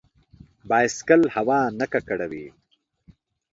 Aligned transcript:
بایسکل 0.69 1.21
هوا 1.35 1.61
نه 1.79 1.85
ککړوي. 1.93 2.47